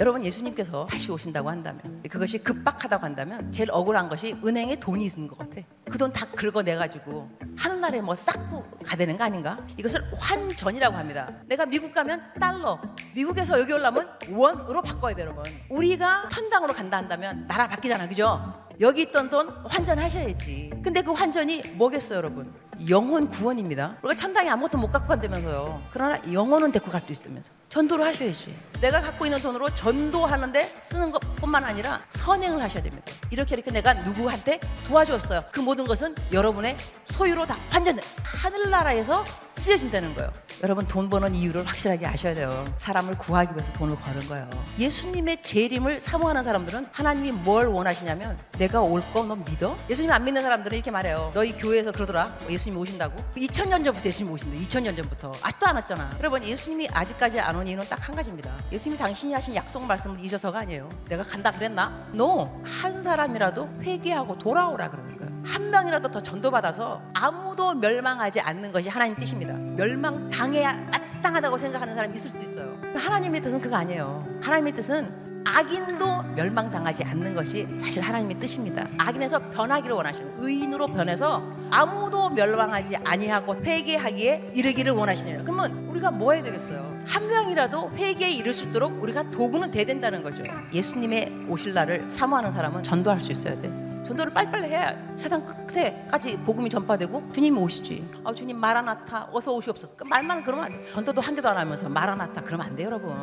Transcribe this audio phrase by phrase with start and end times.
[0.00, 5.36] 여러분 예수님께서 다시 오신다고 한다면 그것이 급박하다고 한다면 제일 억울한 것이 은행에 돈이 있는 것
[5.36, 5.60] 같아.
[5.90, 7.28] 그 돈 다 긁어내 가지고
[7.58, 9.58] 하늘나라에 뭐 싹고 가되는 거 아닌가?
[9.76, 11.30] 이것을 환전이라고 합니다.
[11.46, 12.80] 내가 미국 가면 달러,
[13.14, 15.44] 미국에서 여기 올라면 원으로 바꿔야 돼 여러분.
[15.68, 18.54] 우리가 천당으로 간다 한다면 나라 바뀌잖아, 그죠?
[18.80, 20.70] 여기 있던 돈 환전하셔야지.
[20.82, 22.50] 근데 그 환전이 뭐겠어요, 여러분?
[22.88, 23.98] 영혼 구원입니다.
[24.00, 25.82] 우리가 천당에 아무것도 못 갖고 간다면서요.
[25.92, 27.50] 그러나 영혼은 데리고 갈 수 있다면서.
[27.68, 28.56] 전도를 하셔야지.
[28.80, 33.12] 내가 갖고 있는 돈으로 전도하는데 쓰는 것뿐만 아니라 선행을 하셔야 됩니다.
[33.30, 35.44] 이렇게 이렇게 내가 누구한테 도와줬어요.
[35.52, 40.32] 그 모든 것은 여러분의 소유로 다 환전, 하늘나라에서 쓰여진다는 거예요.
[40.62, 42.66] 여러분 돈 버는 이유를 확실하게 아셔야 돼요.
[42.76, 44.46] 사람을 구하기 위해서 돈을 버는 거예요.
[44.78, 49.74] 예수님의 재림을 사모하는 사람들은 하나님이 뭘 원하시냐면 내가 올거너 믿어?
[49.88, 51.30] 예수님 안 믿는 사람들은 이렇게 말해요.
[51.32, 52.36] 너희 교회에서 그러더라.
[52.50, 53.16] 예수님 오신다고?
[53.36, 54.58] 2000년 전부터 예수님 오신다.
[54.58, 55.32] 2000년 전부터.
[55.40, 56.10] 아직도 안 왔잖아.
[56.18, 58.50] 여러분 예수님이 아직까지 안 온 이유는 딱 한 가지입니다.
[58.72, 60.88] 예수님이 당신이 하신 약속 말씀을 잊어서가 아니에요.
[61.08, 62.06] 내가 간다 그랬나?
[62.14, 62.62] No.
[62.64, 65.29] 한 사람이라도 회개하고 돌아오라 그러는 거예요.
[65.44, 69.54] 한 명이라도 더 전도받아서 아무도 멸망하지 않는 것이 하나님 뜻입니다.
[69.54, 70.72] 멸망 당해야
[71.20, 72.76] 마땅하다고 생각하는 사람이 있을 수 있어요.
[72.94, 74.26] 하나님의 뜻은 그거 아니에요.
[74.42, 78.86] 하나님의 뜻은 악인도 멸망당하지 않는 것이 사실 하나님의 뜻입니다.
[78.98, 86.42] 악인에서 변하기를 원하시는 의인으로 변해서 아무도 멸망하지 아니하고 회개하기에 이르기를 원하시는 그러면 우리가 뭐 해야
[86.42, 87.00] 되겠어요?
[87.06, 90.44] 한 명이라도 회개에 이를 수 있도록 우리가 도구는 돼야 된다는 거죠.
[90.72, 93.70] 예수님의 오실 날을 사모하는 사람은 전도할 수 있어야 돼.
[94.10, 98.10] 전도를 빨리빨리 해야 세상 끝에까지 복음이 전파되고 주님이 오시지.
[98.24, 99.94] 아, 주님 마라나타 어서 오시옵소서.
[99.96, 100.90] 그 말만 그러면 안 돼.
[100.92, 103.16] 전도도 한 개도 안 하면서 마라나타 그러면 안 돼, 여러분.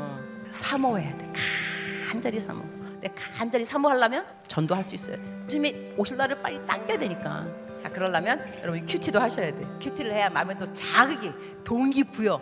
[0.49, 1.33] 사모해야 돼.
[2.09, 2.63] 간절히 사모.
[3.01, 5.47] 내 간절히 사모하려면 전도할 수 있어야 돼.
[5.47, 7.45] 주님이 오실 날을 빨리 당겨야 되니까.
[7.77, 9.67] 자, 그러려면 여러분 큐티도 하셔야 돼.
[9.81, 11.33] 큐티를 해야 마음에 또 자극이,
[11.65, 12.41] 동기부여.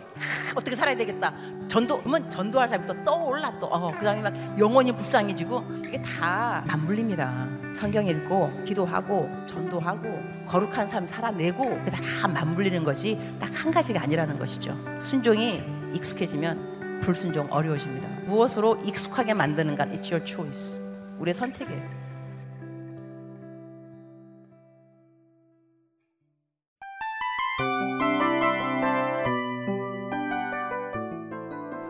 [0.56, 1.32] 아, 어떻게 살아야 되겠다.
[1.68, 3.66] 전도, 그러면 전도할 사람이 또 떠올라 또.
[3.66, 7.48] 어, 그 사람이 막 영혼이 불쌍해지고 이게 다 맞물립니다.
[7.74, 10.08] 성경 읽고, 기도하고, 전도하고,
[10.46, 14.76] 거룩한 삶 살아내고, 다 맞물리는 것이 딱 한 가지가 아니라는 것이죠.
[15.00, 15.62] 순종이
[15.92, 18.06] 익숙해지면 불순종 어려워집니다.
[18.26, 19.86] 무엇으로 익숙하게 만드는가?
[19.86, 20.78] It's your choice.
[21.18, 21.82] 우리의 선택이에요.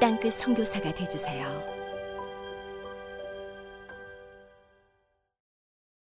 [0.00, 1.75] 땅끝 성교사가 되주세요